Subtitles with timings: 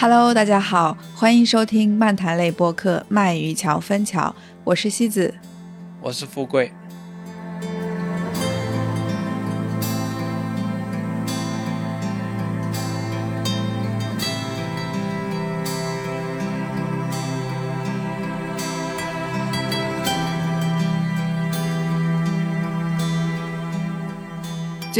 [0.00, 4.34] Hello，大家好，欢迎收听漫谈类播客《卖鱼桥分桥》，
[4.64, 5.34] 我是西子，
[6.00, 6.72] 我是富贵。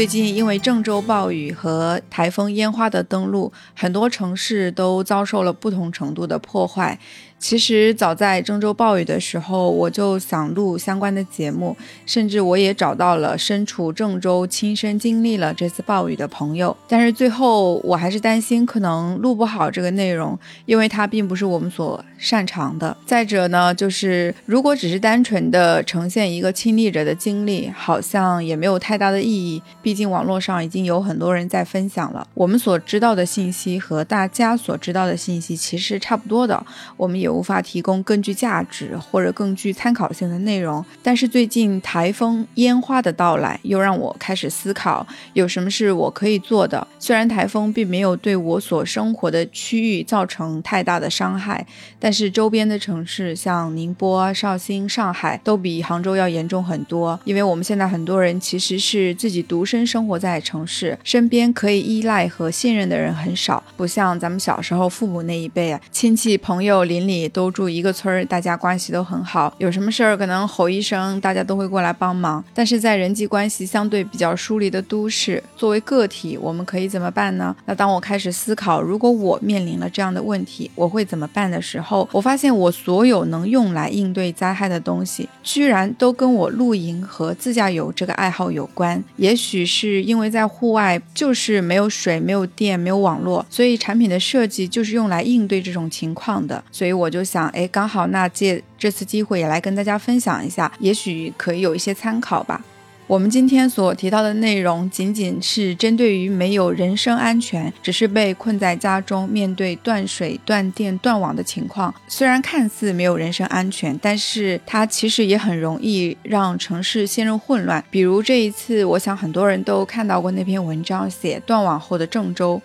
[0.01, 6.99] 最近因为郑州暴雨和台风烟花的登陆，很多城市都遭受了不同程度的破坏。
[7.41, 16.77] 其实早在郑州暴雨的时候，我就想录相关的节目，甚至我也找到了身处郑州、亲身经历了这次暴雨的朋友。
[16.87, 22.95] 但是最后我还是担心可能录不好这个内容，因为它并不是我们所擅长的。
[23.07, 29.59] 再者呢，就是如果只是单纯的呈现一个亲历者的经历，好像也没有太大的意义。
[29.81, 36.63] 毕竟网络上已经有很多人在分享了，我们所知道的信息和大家所知道的信息其实差不多的，
[36.95, 37.30] 我们也。
[37.31, 46.85] 无法提供更具价值或者更具参考性的内容，但是最近台风烟花的到来，又让我开始思考有什么是我可以做的。
[46.99, 51.65] 虽然台风并没有对我所生活的区域造成太大的伤害，
[51.99, 57.19] 但是周边的城市像宁波、绍兴、上海都比杭州要严重很多。
[57.23, 67.20] 因为我们现在很多人其实是自己独身生活在城市，身边可以依赖和信任的人很少，不像咱们小时候父母那一辈啊，亲戚朋友邻里。
[67.21, 72.43] 也都住一个村儿，大家关系都很好，有什么事儿可能吼一声，大家都会过来帮忙。
[72.53, 77.55] 但是在人际关系相对比较疏离的都市，作为个体，我们可以怎么办呢？
[77.65, 89.03] 那当我开始思考，如果我面临了这样的问题，我会怎么办的时候，我发现我所有能用来应对灾害的东西，居然都跟我露营和自驾游这个爱好有关。
[89.17, 96.63] 也许是因为在户外就是没有水、没有电、没有网络，所以产品的设计就是用来应对这种情况的。
[96.71, 97.21] 所以我就。
[97.23, 102.61] 想哎，刚好那借这次机会也来跟大家分享一下，也许可以有一些参考吧。
[103.07, 111.93] 我们今天所提到的内容，仅仅是针对于没有人身安全，只是被困在家中，面对断水、断电、断网的情况。
[112.07, 117.81] 虽然看似没有人身安全，但是它其实也很容易让城市陷入混乱。
[117.89, 122.61] 比如这一次，我想很多人都看到过那篇文章，写断网后的郑州。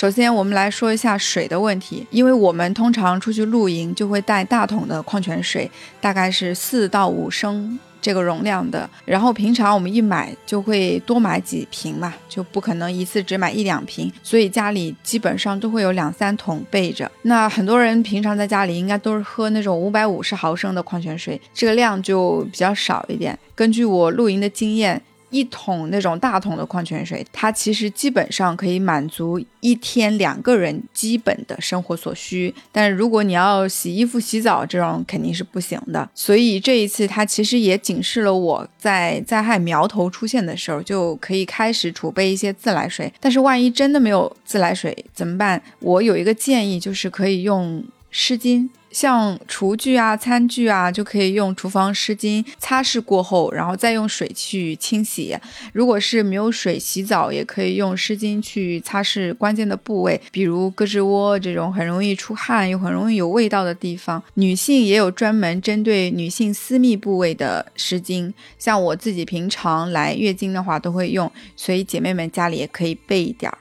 [0.00, 2.06] 首先，我们来说一下水的问题。
[2.10, 8.88] 因为我们通常出去露营就会带大桶的矿泉水，大概是四到五升这个容量的。
[9.04, 17.12] 然后平常我们一买就会多买几瓶嘛，就不可能一次只买一两瓶，所以家里基本上都会有两三桶备着。
[17.20, 23.38] 那很多人平常在家里应该都是喝那种五百五十毫升的矿泉水，这个量就比较少一点。
[23.54, 25.02] 根据我露营的经验。
[25.30, 32.54] 一桶那种大桶的矿泉水，它其实基本上可以满足一天两个人基本的生活所需。
[32.70, 36.08] 但是如果你要洗衣服、洗澡这种，肯定是不行的。
[36.14, 43.12] 所以这一次，它其实也警示了我在灾害苗头出现的时候，就可以开始储备一些自来水。
[43.20, 45.62] 但是万一真的没有自来水怎么办？
[45.78, 48.68] 我有一个建议，就是可以用湿巾。
[48.90, 55.36] 像厨具啊、餐具啊，就可以用厨房湿巾擦拭过后，然后再用水去清洗。
[55.72, 64.20] 如果是没有水洗澡，也可以用湿巾去擦拭关键的部位，比如胳肢窝这种很容易出汗又很容易有味道的地方。
[64.34, 73.58] 女性也有专门针对女性私密部位的湿巾，像我自己平常来月经的话都会用，所以姐妹们家里也可以备一点儿。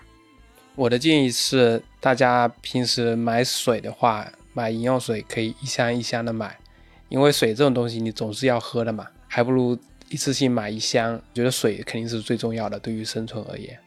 [0.75, 4.25] 我的建议是，大家平时买水的话。
[4.59, 6.59] 买饮用水可以一箱一箱的买，
[7.07, 11.21] 因为水这种东西你总是要喝的嘛，还不如一次性买一箱。
[11.33, 13.79] 觉得水肯定是最重要的，对于生存而言。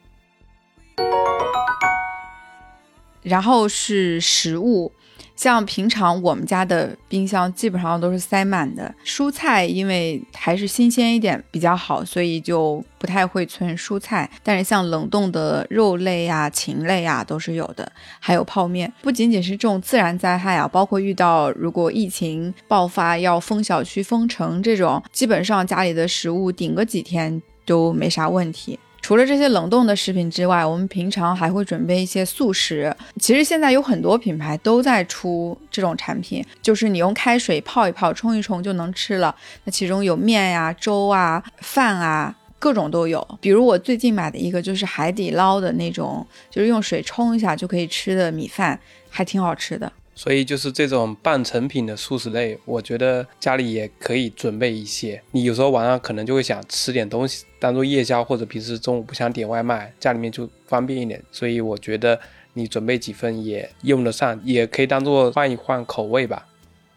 [3.23, 4.93] 然后是食物。
[5.35, 14.31] 像平常我们家的冰箱基本上都是塞满的，蔬菜因为还是新鲜一点比较好，所以就不太会存蔬菜。
[14.45, 17.91] 但是像冷冻的肉类呀、禽类呀都是有的，
[18.21, 18.93] 还有泡面。
[19.03, 28.79] 不仅仅是这种自然灾害啊，包括遇到如果疫情爆发要封小区、封城这种，基本上家里的食物顶个几天都没啥问题。
[29.03, 32.95] 除了这些冷冻的食品之外，我们平常还会准备一些速食。
[33.19, 39.35] 其实现在有很多品牌都在出这种产品，就是你用开水泡一泡、冲一冲就能吃了。
[39.65, 43.27] 那其中有面呀、粥啊、饭啊，各种都有。
[43.41, 48.79] 比如我最近买的一个就是海底捞的那种，就是用水冲一下就可以吃的米饭，
[49.11, 49.93] 还挺好吃的。
[50.15, 55.21] 所以就是这种半成品的速食类，我觉得家里也可以准备一些。
[55.31, 61.23] 你有时候晚上可能就会想吃点东西，当做夜宵，或者平时中午不想点外卖，家里面就方便一点。
[61.31, 62.19] 所以我觉得
[62.53, 66.47] 你准备几份也用得上，也可以当做换一换口味吧。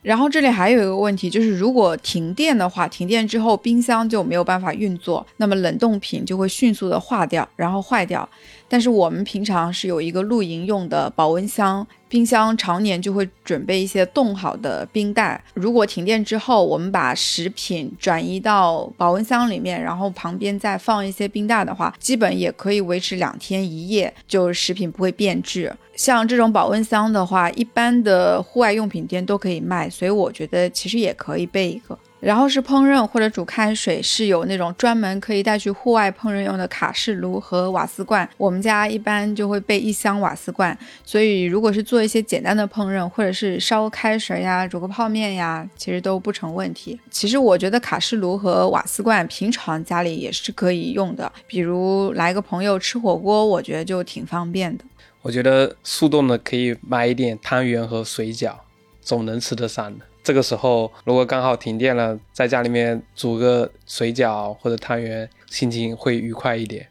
[0.02, 8.30] 然后这里还有一个问题，就是如果停电的话，停电之后冰箱就没有办法运作，那么冷冻品就会迅速的化掉，然后坏掉。
[8.75, 15.42] 但是我们平常是有一个露营用的保温箱，冰箱常年就会准备一些冻好的冰袋。
[15.54, 25.74] 如果停电之后，我们把食品转移到保温箱里面，然后旁边再放一些冰袋的话，基本也可以维持两天一夜，就食品不会变质。
[25.95, 31.98] 像这种保温箱的话，一般的户外用品店都可以卖，所以我觉得其实也可以备一个。
[32.20, 38.28] 然后是烹饪或者煮开水，是有那种专门可以带去户外烹饪用的卡式炉和瓦斯罐。
[38.38, 47.00] 我们家一般就会备一箱瓦斯罐，所以如果是做一些简单的烹饪，或者是烧开水呀、煮个泡面呀，其实都不成问题。
[47.12, 54.84] 其实我觉得卡式炉和瓦斯罐平常家里也是可以用的，比如来个朋友吃火锅，我觉得就挺方便的。
[55.22, 58.54] 我觉得速冻的可以买一点汤圆和水饺，
[59.02, 60.06] 总能吃得上的。
[60.25, 66.88] 这个时候如果刚好停电了，在家里面煮个水饺或者汤圆，心情会愉快一点。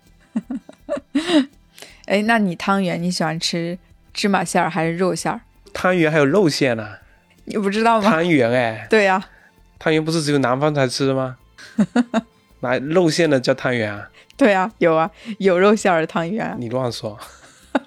[2.07, 3.77] 哎，那你汤圆你喜欢吃
[4.13, 5.41] 芝麻馅儿还是肉馅儿？
[5.73, 6.89] 汤圆还有肉馅呢？
[7.47, 8.09] 你不知道吗？
[8.09, 9.21] 汤圆哎，对呀，
[9.81, 11.37] 汤圆不是只有南方才吃的吗？
[12.61, 14.09] 拿肉馅的叫汤圆啊？
[14.37, 16.55] 对啊，有啊，有肉馅儿的汤圆。
[16.61, 17.19] 你乱说。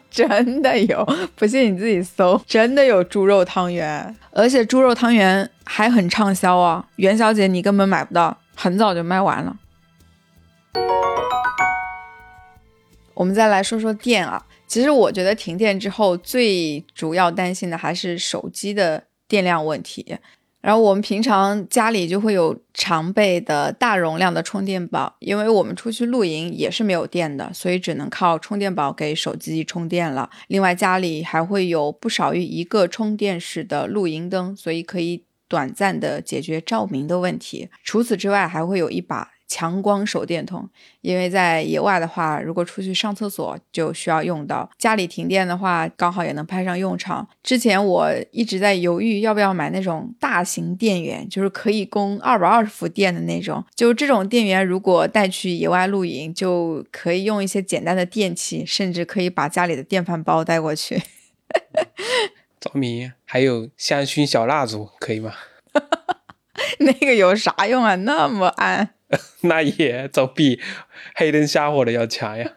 [0.11, 1.05] 真的有，
[1.35, 6.87] 不信你自己搜，真的有猪肉汤圆，而且猪肉汤圆还很畅销啊！
[6.95, 9.55] 元宵节你根本买不到，很早就卖完了。
[13.13, 20.17] 我们再来说说电啊，其实我觉得停电之后最主要担心的还是手机的电量问题。
[20.67, 30.29] 然后我们平常家里就会有常备的大容量的充电宝，因为我们出去露营也是没有电的，所以只能靠充电宝给手机充电了。
[30.49, 37.69] 另外家里还会有不少于一个充电式的露营灯，所以可以短暂的解决照明的问题。
[37.85, 39.36] 除此之外，还会有一把。
[39.47, 40.69] 强光手电筒，
[41.01, 44.69] 因为在野外的话，如果出去上厕所就需要用到。
[44.77, 47.27] 家里停电的话，刚好也能派上用场。
[47.41, 53.63] 之前我一直在犹豫要不要买那种大型电源，就是可以供二百二十伏电的那种。
[53.73, 61.01] 就这种电源，如果带去野外露营，就可以用一些简单的电器，甚至可以把家里的电饭煲带过去。
[62.59, 65.33] 着迷，还有香薰小蜡烛，可以吗？
[66.79, 67.95] 那个有啥用啊？
[67.95, 68.89] 那么暗。
[69.41, 70.59] 那也总比
[71.15, 72.53] 黑灯瞎火的要强呀。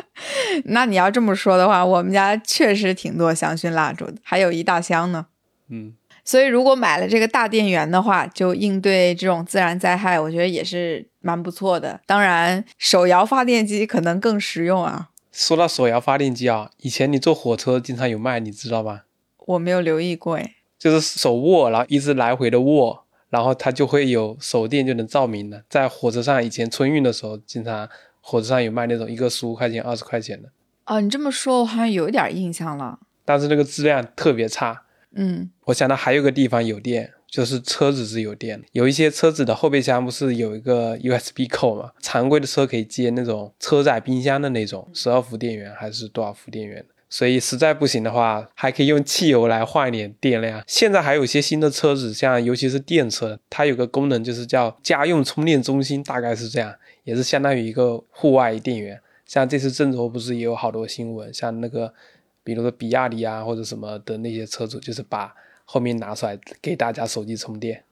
[0.66, 5.26] 那你要这么说的话，我们家确实挺多香薰蜡烛的，还有一大箱呢。
[5.68, 5.94] 嗯，
[6.24, 12.00] 所以如果买了这个大电源的话，就应对这种自然灾害，我觉得也是蛮不错的。
[12.06, 15.10] 当然，手摇发电机可能更实用啊。
[15.32, 19.02] 说到手摇发电机啊，以前你坐火车经常有卖，你知道吗？
[19.46, 23.03] 我没有留意过，哎，就是手握，然后一直来回的握。
[23.34, 27.88] 然后它就会有手电就能照明的，在火车上以前春运的时候，经常
[28.20, 30.48] 火车上有卖那种一个十五块钱、二十块钱的。
[30.86, 33.00] 哦，你这么说，我好像有点印象了。
[33.24, 34.84] 但是那个质量特别差。
[35.16, 38.68] 嗯，我想到还有个地方有电，就是车子是有电的。
[38.70, 41.90] 有一些车子的后备箱不是有一个 USB 口嘛？
[42.00, 46.93] 常规的车可以接那种车载冰箱的那种十二伏电源还是多少伏电源的。
[47.14, 50.60] 所以实在不行的话，还可以用汽油来换一点电量。
[50.66, 59.00] 现在还有一些新的车子，像尤其是电车，它有个功能就是叫家用充电中心，大概是这样，也是相当于一个户外电源。
[59.26, 61.94] 像这次郑州不是也有好多新闻，像那个，
[62.42, 65.32] 比如说比亚迪啊或者什么的那些车主，就是把
[65.64, 67.84] 后面拿出来给大家手机充电。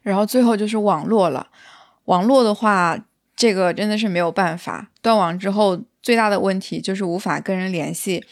[0.00, 1.48] 然后最后就是网络了，
[2.06, 2.98] 网络的话，
[3.36, 5.82] 这个真的是没有办法，断网之后。
[6.08, 8.24] 最大的问题就是无法跟人联系，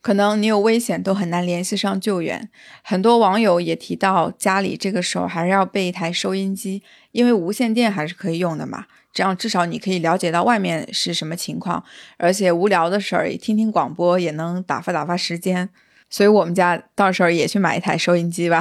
[0.00, 2.50] 可能你有危险都很难联系上救援。
[2.82, 8.86] 很多网友也提到，家里这个时候还是要备一台收音机，因为无线电还是可以用的嘛。
[9.12, 11.84] 这样至少你可以了解到外面是什么情况，
[12.16, 15.70] 而且无聊的时候听听广播也能打发打发时间。
[16.10, 18.60] 所以我们家到时候也去买一台收音机吧。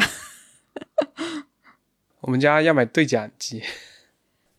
[2.22, 3.63] 我们家要买对讲机，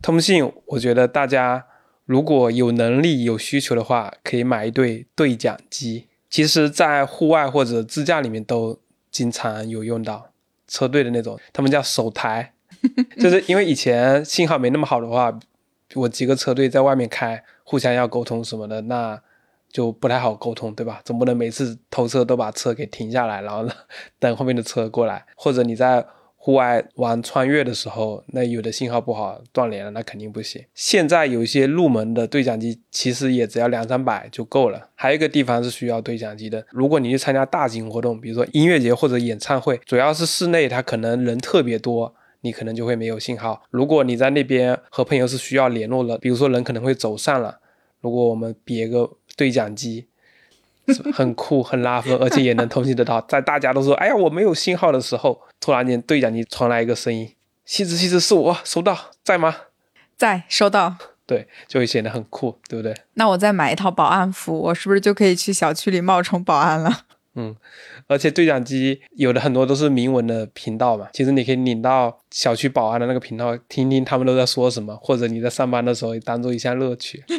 [0.03, 1.67] 通信我觉得大家。
[2.13, 6.09] 如果有能力、有需求的话，可以买一对对讲机。
[6.29, 8.79] 其实，在户外或者自驾里面都
[9.11, 10.31] 经常有用到
[10.69, 12.53] 车队的那种，他们叫手台，
[13.19, 15.33] 就是因为以前信号没那么好的话，
[15.95, 19.19] 我几个车队在外面开，互相要沟通什么的，那
[19.71, 21.01] 就不太好沟通，对吧？
[21.07, 23.73] 总不能每次偷车都把车给停下来，然后呢
[24.21, 26.05] 等后面的车过来，或者你在。
[26.45, 30.61] 户外玩穿越的时候，那有的信号不好断连了，那肯定不行。
[30.75, 34.89] 现在有一些入门的对讲机，其实也只要两三百就够了。
[34.97, 43.63] 还有一个地方是需要对讲机的，如果你去参加大型活动，比如说音乐节或者演唱会，主要是室内，它可能人特别多，你可能就会没有信号。
[43.71, 47.61] 如果你在那边和朋友是需要联络的，比如说人可能会走散了，
[48.01, 50.09] 如果我们别个对讲机。
[51.13, 53.21] 很酷，很拉风，而且也能通信得到。
[53.23, 57.31] 在大家都说“哎呀，我没有信号”的时候，突然间对讲机传来一个声音
[57.65, 59.57] ：“西子，西子，是我，收到，在吗？
[60.17, 62.95] 在，收到。”对，就会显得很酷，对不对？
[63.15, 67.05] 那我再买一套保安服，我是不是就可以去小区里冒充保安了？
[67.35, 67.57] 嗯，
[68.09, 77.25] 而且对讲机有的很多都是明文的频道嘛，其实你可以领到小区保安的那个频道，听听他们都在说什么，或者你在上班的时候当做一项乐趣。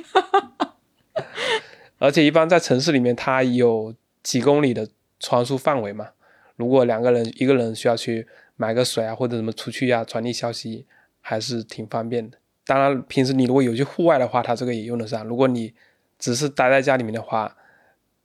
[2.04, 4.90] 而且一般在城市里面，它有几公里的
[5.22, 6.10] 传输范围嘛。
[6.58, 10.86] 如果两个人，一个人需要去买个水啊，或者什么出去呀，传递消息
[11.22, 12.38] 还是挺方便的。
[12.66, 15.26] 当然，平时你如果有去户外的话，它这个也用得上。
[15.26, 15.74] 如果你
[16.20, 17.56] 只是待在家里面的话，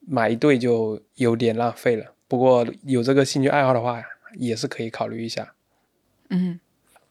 [0.00, 2.04] 买一对就有点浪费了。
[2.26, 4.02] 不过有这个兴趣爱好的话，
[4.35, 5.54] 也是可以考虑一下。
[6.30, 6.58] 嗯，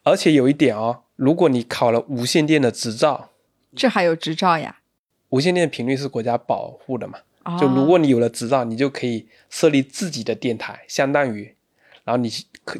[0.04, 3.30] 而且有一点哦，如果你考了无线电的执照，
[3.74, 4.80] 这还有执照呀？
[5.30, 7.20] 无线电频率是国家保护的嘛？
[7.60, 11.56] 就如果你有了执照，你就可以设立自己的电台，相当于，
[12.04, 12.30] 然后你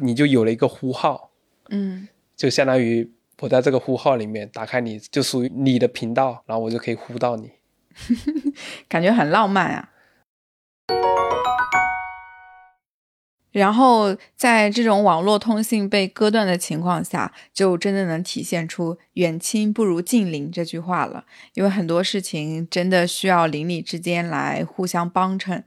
[0.02, 1.30] 你就有了一个呼号，
[1.70, 7.50] 嗯，就相当于我在这个呼号里面打开，你就属于你的频道，然后我就可以呼到你，
[8.88, 9.90] 感觉很浪漫啊。
[13.50, 21.24] 然后在这种网络通信被割断的情况下，就真的能体现出“远亲不如近邻”这句话了。
[21.54, 25.64] 因为很多事情真的需要邻里之间来互相帮衬。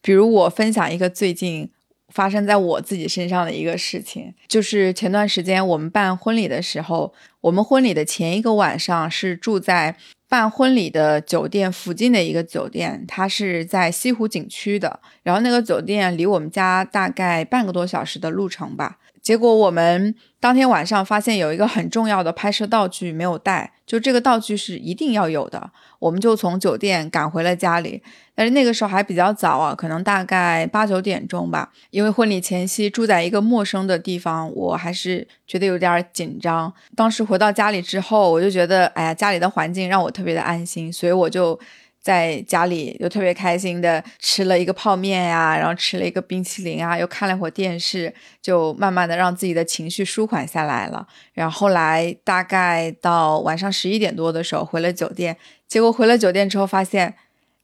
[0.00, 1.70] 比如我分享一个最近
[2.12, 9.96] 发生在我自己身上的一个事情，就是前段时间我们办婚礼的时候，我们婚礼的前一个晚上是住在。
[10.26, 14.98] 办婚礼的酒店附近的一个酒店，它是在西湖景区的。
[15.22, 18.98] 然后那个酒店离我们家大概半个多小时的路程吧。
[19.24, 25.70] 结果我们当天晚上发现有一个很重要的拍摄道具没有带，就这个道具是一定要有的。
[25.98, 28.02] 我们就从酒店赶回了家里，
[28.34, 31.72] 但是那个时候还比较早啊，可能大概八九点钟吧。
[31.88, 36.70] 因为婚礼前夕住在一个陌生的地方，我还是觉得有点紧张。
[36.94, 41.58] 当时回到家里之后，我就觉得，哎呀，家里的环境让我特别的安心，所以我就。
[42.04, 51.08] 在家里就特别开心的吃了一个泡面呀，然后吃了一个冰淇淋啊，又看了一会电视，就慢慢的让自己的情绪舒缓下来了。
[51.32, 55.34] 然后后来大概到晚上十一点多的时候回了酒店，
[55.66, 57.14] 结果回了酒店之后发现，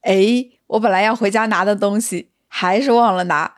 [0.01, 3.57] 哎，我本来要回家拿的东西还是忘了拿，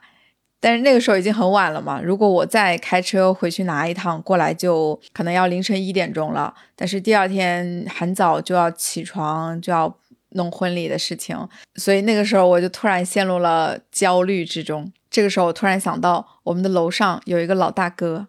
[0.59, 6.53] 但是那个时候已经很晚了嘛，如果我再开车回去拿一趟过来，就可能要凌晨一点钟了。
[6.75, 9.97] 但是第二天很早就要起床，就要。
[10.35, 11.37] 弄婚礼的事情，
[11.77, 14.91] 所以那个时候我就突然陷入了焦虑之中。
[15.11, 18.27] 这个时候我突然想到，我们的楼上有一个老大哥，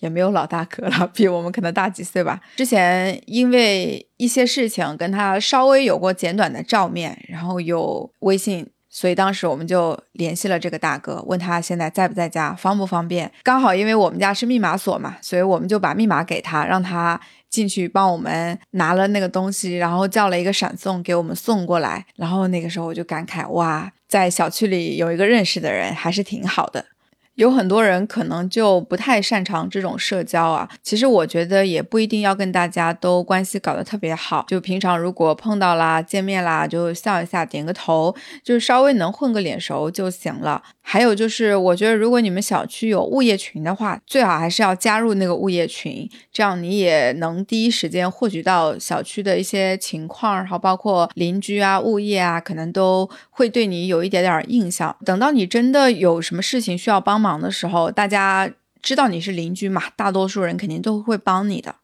[0.00, 2.40] 也没有老大哥了， 比我们可能大几岁吧。
[2.56, 13.30] 之前因为一些事情跟他稍微有过简短的照面，然后有微信，所以当时我们就联系了这个大哥，问他现在在不在家，方不方便。
[13.42, 17.20] 刚好因为我们家是密码锁嘛，所以我们就把密码给他，让他。
[17.52, 22.04] 进去帮我们拿了那个东西，然后叫了一个闪送给我们送过来。
[22.16, 26.86] 然后那个时候我就感慨，哇，在小区里有一个认识的人还是挺好的。
[27.36, 40.62] 有很多人可能就不太擅长这种社交啊，其实我觉得也不一定要跟大家都关系搞得特别好，就平常如果碰到啦、见面啦，就笑一下、点个头，就稍微能混个脸熟就行了。
[40.84, 54.94] 还有就是，我觉得如果你们小区有物业群的话，最好还是要加入那个物业群，这样你也能第一时间获取到小区的一些情况，然后包括邻居啊、物业啊，可能都会对你有一点点印象。
[55.04, 58.52] 等到你真的有什么事情需要帮忙的时候，大家
[58.82, 61.76] 知道你是邻居嘛，大多数人肯定都会帮你的。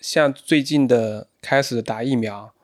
[0.00, 2.54] 像最近的开始打疫苗，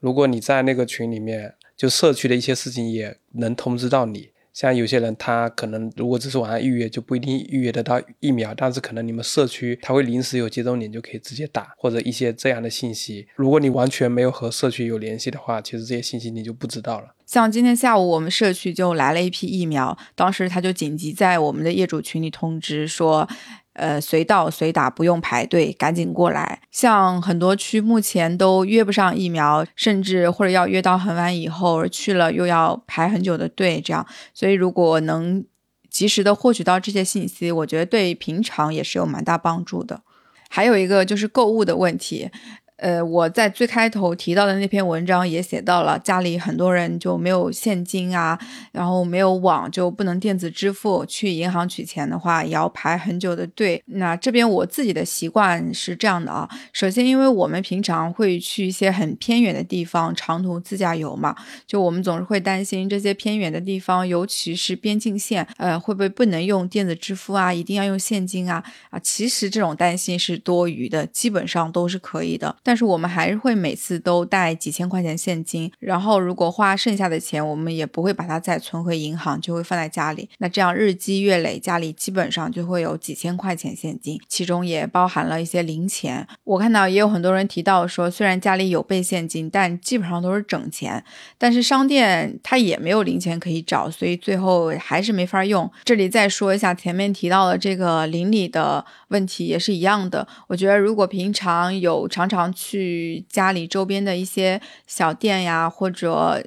[0.00, 4.30] 如果你在那个群里面，就社区的一些事情也能通知到你。
[4.56, 8.54] 像有些人，他可能如果只是网上预约，就不一定预约得到疫苗。
[8.54, 13.26] 但是可能你们社区他会临时有接种点，就可以直接打，或者一些这样的信息。
[13.36, 17.14] 如果你完全没有和社区有联系的话，其实这些信息你就不知道了。
[17.26, 23.28] 像今天下午我们社区就来了一批疫苗，当时他就紧急在我们的业主群里通知说。
[23.76, 26.60] 呃，随到随打，不用排队，赶紧过来。
[26.70, 34.06] 像很多区目前都约不上疫苗，甚至或者要约到很晚以后去了又要排很久的队，这样。
[34.32, 35.44] 所以如果能
[35.90, 40.00] 及时的获取到这些信息，我觉得对平常也是有蛮大帮助的。
[40.48, 42.30] 还有一个就是购物的问题。
[42.76, 48.38] 呃，我在最开头提到的那篇文章也写到了，家里很多人就没有现金啊，
[48.70, 53.82] 然后没有网就不能电子支付，去银行取钱的话也要排很久的队。
[53.86, 61.34] 那这边我自己的习惯是这样的啊，首先因为我们平常会去一些很偏远的地方长途自驾游嘛，
[61.66, 68.62] 就我们总是会担心这些偏远的地方，尤其是边境线，呃，会不会不能用电子支付啊，一定要用现金啊？
[68.90, 72.54] 啊，其实这种担心是多余的，基本上都是可以的。
[72.66, 80.28] 但是我们还是会每次都带几千块钱现金，然后如果花剩下的钱，我们也不会把它再存回银行，就会放在家里。
[80.38, 86.26] 那这样日积月累，家里基本上就会有几千块钱现金，其中也包含了一些零钱。
[86.42, 91.04] 我看到也有很多人提到说，虽然家里有备现金，但基本上都是整钱。
[91.38, 95.70] 但是商店它也没有零钱可以找，所以最后还是没法用。
[95.84, 100.26] 这里再说一下前面提到的这个邻里的问题，也是一样的。
[100.48, 106.42] 我觉得如果平常有常常去家里周边的一些小店呀，或者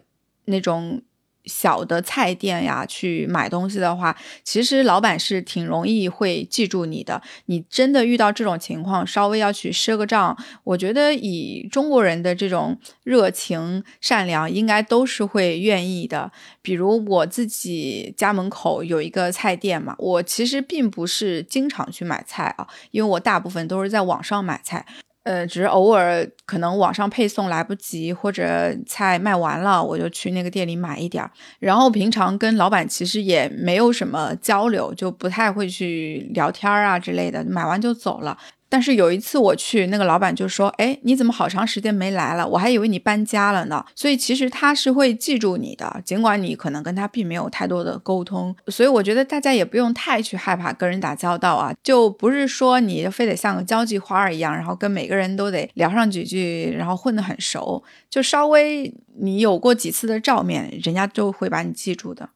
[0.46, 1.01] 那种。
[1.46, 7.20] 小的菜店呀，去买东西的话，其实老板是挺容易会记住你的。
[7.48, 16.32] 你真的遇到这种情况，稍微要去赊个账，我觉得以中国人的这种热情善良，应该都是会愿意的。
[16.62, 24.86] 比如我自己家门口有一个菜店嘛，我其实并不是经常去买菜啊，因为我大部分都是在网上买菜。
[25.29, 31.29] 呃，只是偶尔可能网上配送来不及，或者菜卖完了，我就去那个店里买一点儿。
[31.59, 38.36] 然后平常跟老板其实也没有什么交流，就不太会去聊天啊之类的，买完就走了。
[38.69, 42.47] 但是有一次我去，那个老板就说：“哎，你怎么好长时间没来了？
[42.47, 48.55] 我还以为你搬家了呢。”所以其实他是会记住你的，尽管你可能跟他并没有太多的沟通。
[48.67, 62.29] 所以我觉得大家也不用太去害怕跟人打交道啊，就不是说你非得像个交际花儿一样，然后跟每个人都得聊上几句，然后混得很熟，就稍微你有过几次的照面，人家就会把你记住的。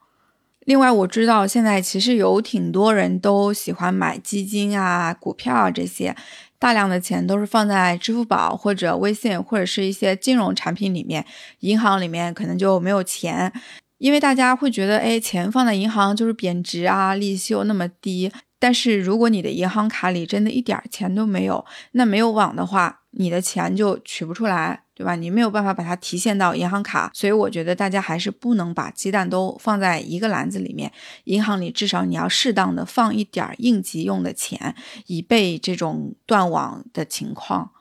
[0.65, 6.15] 另外，我知道现在其实有挺多人都喜欢买基金啊、股票啊这些，
[6.57, 11.25] 大量的钱都是放在支付宝或者微信或者是一些金融产品里面，
[11.59, 13.51] 银行里面可能就没有钱，
[13.97, 18.31] 因为大家会觉得，哎，钱放在银行就是贬值啊，利息又那么低。
[18.57, 24.82] 但是如果你的银行卡里真的一点钱都没有，那没有网的话，你的钱就取不出来。
[24.95, 25.15] 对吧？
[25.15, 30.91] 你没有办法把它提现到银行卡，所以我觉得大家还是不能把鸡蛋都放在一个篮子里面。
[31.23, 34.75] 银行里至少你要适当的放一点应急用的钱，
[35.07, 37.71] 以备这种断网的情况。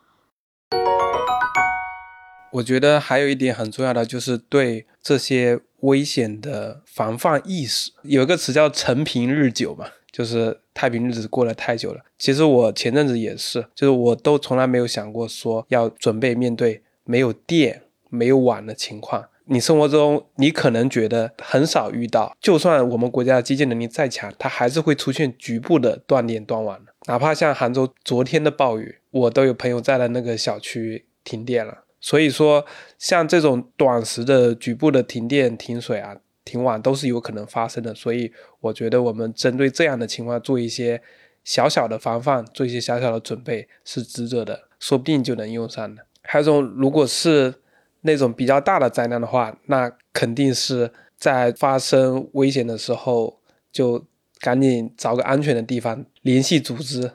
[2.53, 7.90] 我觉得还有一点很重要的就是对这些危险的防范意识。
[8.03, 12.03] 有一个词叫“陈平日久”嘛，就是太平日子过了太久了。
[12.18, 16.83] 其实我前阵子也是，就是我都从来没有想过说要准备面对。
[17.12, 22.35] 没有电、没有网的情况，你生活中你可能觉得很少遇到。
[22.40, 26.94] 就算我们国家的基建能力再强，它还是会出现局部的断电断网的。
[27.05, 31.85] 哪怕像杭州昨天的暴雨，我都有朋友在的那个小区停电了。
[32.01, 32.64] 所以说，
[32.98, 37.94] 像这种短时的局部的停电、停水啊、停网都是有可能发生的。
[37.94, 41.03] 所以，我觉得我们针对这样的情况做一些
[41.44, 46.07] 小小的防范，做一些小小的准备是值得的，说不定就能用上的。
[46.22, 47.54] 还有种，如果是
[48.02, 54.04] 那种比较大的灾难的话，那肯定是在发生危险的时候就
[54.40, 57.12] 赶紧找个安全的地方联系组织。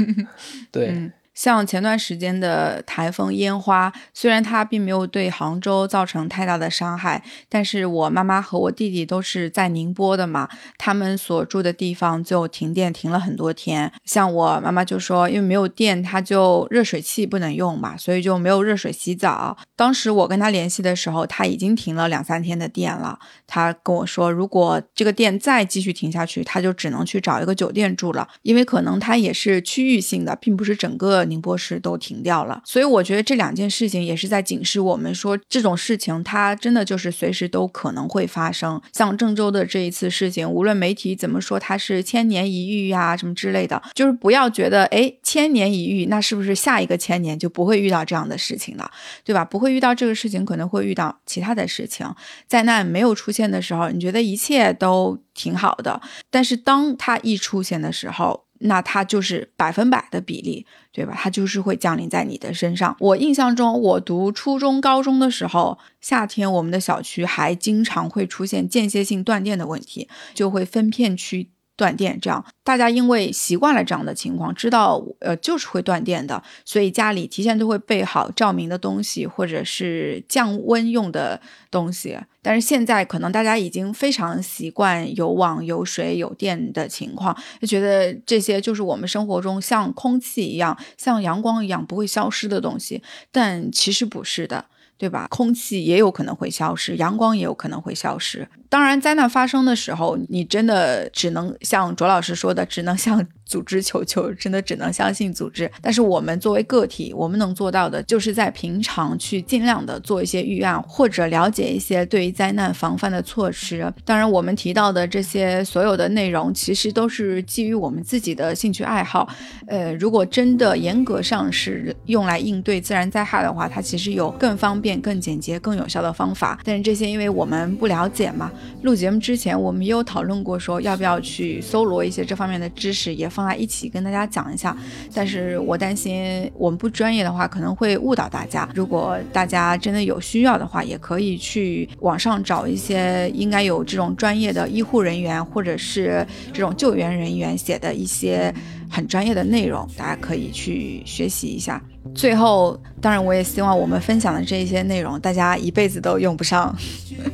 [0.72, 1.12] 对。
[1.38, 13.92] 像前段时间的台风烟花，虽然它并没有对杭州造成太大的伤害，但是我妈妈和我弟弟都是在宁波的嘛，他们所住的地方就停电停了很多天。
[14.04, 19.56] 像我妈妈就说，因为没有电，她就热水器不能用嘛，所以就没有热水洗澡。
[19.76, 23.16] 当时我跟他联系的时候，他已经停了两三天的电了。
[23.46, 31.24] 他跟我说，如果这个电再继续停下去，他就只能去找一个酒店住了，因为可能它也是区域性的，并不是整个。
[31.28, 38.80] 宁波市都停掉了，所以我觉得这两件事情也是在警示我们说，这种事情它真的就是随时都可能会发生。
[38.92, 48.90] 像郑州的这一次事情，无论媒体怎么说它是千年一遇呀什么之类的，就是不要觉得哎千年一遇，那是不是下一个千年就不会遇到这样的事情了，
[49.24, 49.44] 对吧？
[49.44, 52.06] 不会遇到这个事情，可能会遇到其他的事情。
[52.46, 58.47] 灾难没有出现的时候，你觉得一切都挺好的，但是当它一出现的时候。
[58.60, 61.14] 那它就是百分百的比例，对吧？
[61.16, 62.96] 它就是会降临在你的身上。
[63.00, 71.50] 我印象中，我读初中、高中的时候，夏天我们的小区还经常会出现间歇性断电的问题，就会分片区。
[71.78, 82.18] 断电，这样大家因为习惯了这样的情况，知道呃就是会断电的，所以家里提前都会备好照明的东西，或者是降温用的东西。
[82.42, 94.64] 但是现在可能大家已经非常习惯有网、有水、有电的情况，就觉得这些就是我们生活中像空气一样、像阳光一样不会消失的东西，但其实不是的。
[94.98, 95.28] 对吧？
[95.30, 98.46] 空气也有可能会消失，阳光也有可能会消失。
[98.68, 103.26] 当然，灾难发生的时候，你真的只能像卓老师说的，只能像。
[103.48, 105.68] 组织求救，真的只能相信组织。
[105.80, 113.90] 但是我们作为个体，我们能做到的，就是在平常去尽量的做一些预案，或者了解一些对于灾难防范的措施。
[114.04, 119.26] 当然，我们提到的这些所有的内容，其实都是基于我们自己的兴趣爱好。
[119.66, 126.60] 呃，如果真的严格上是用来应对自然灾害的话，它其实有更方便、更简洁、更有效的方法。
[126.64, 128.52] 但是这些，因为我们不了解嘛。
[128.82, 133.26] 录节目之前，我们也有讨论过，说要不要去搜罗一些这方面的知识，也。
[133.38, 134.76] 放在一起跟大家讲一下，
[135.14, 138.68] 但是我担心我们不专业的话可能会误导大家。
[138.74, 148.52] 如果大家真的有需要的话，也可以去网上找一些应该有这种专业的医护人员或者是这种救援人员写的一些
[148.90, 151.80] 很专业的内容，大家可以去学习一下。
[152.16, 156.76] 最后，当然我也希望我们分享的这一些内容，大家一辈子都用不上。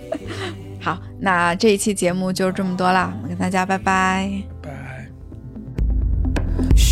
[0.79, 4.54] 好，那这一期节目就这么多啦，我跟大家拜拜。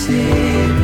[0.00, 0.79] see.